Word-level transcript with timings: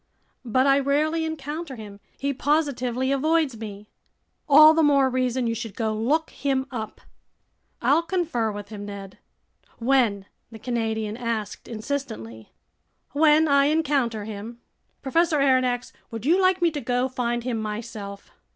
"But 0.43 0.65
I 0.65 0.79
rarely 0.79 1.25
encounter 1.25 1.75
him. 1.75 1.99
He 2.17 2.33
positively 2.33 3.11
avoids 3.11 3.55
me." 3.59 3.87
"All 4.49 4.73
the 4.73 4.81
more 4.81 5.11
reason 5.11 5.45
you 5.45 5.53
should 5.53 5.75
go 5.75 5.93
look 5.93 6.31
him 6.31 6.65
up." 6.71 7.01
"I'll 7.83 8.01
confer 8.01 8.51
with 8.51 8.69
him, 8.69 8.83
Ned." 8.83 9.19
"When?" 9.77 10.25
the 10.51 10.57
Canadian 10.57 11.17
asked 11.17 11.67
insistently. 11.67 12.51
"When 13.11 13.47
I 13.47 13.65
encounter 13.65 14.23
him." 14.25 14.59
"Professor 15.03 15.37
Aronnax, 15.37 15.93
would 16.09 16.25
you 16.25 16.41
like 16.41 16.63
me 16.63 16.71
to 16.71 16.81
go 16.81 17.07
find 17.07 17.43
him 17.43 17.59
myself?" 17.61 18.31